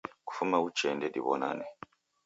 [0.27, 1.65] Kufuma uchee ndediw'onane.